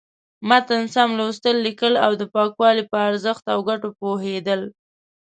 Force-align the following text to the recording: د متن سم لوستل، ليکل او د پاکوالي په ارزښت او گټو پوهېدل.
د 0.03 0.03
متن 0.49 0.83
سم 0.93 1.09
لوستل، 1.19 1.55
ليکل 1.65 1.93
او 2.05 2.11
د 2.19 2.23
پاکوالي 2.35 2.83
په 2.91 2.97
ارزښت 3.09 3.45
او 3.53 3.59
گټو 3.69 3.89
پوهېدل. 3.99 4.61